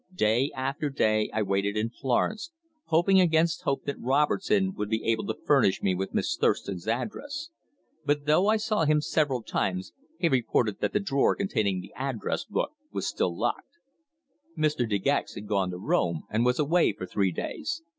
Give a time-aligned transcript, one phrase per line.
[0.15, 2.49] Day after day I waited in Florence,
[2.85, 7.49] hoping against hope that Robertson would be able to furnish me with Miss Thurston's address.
[8.03, 12.45] But though I saw him several times he reported that the drawer containing the address
[12.45, 13.77] book was still locked.
[14.57, 14.89] Mr.
[14.89, 17.83] De Gex had gone to Rome, and was away for three days.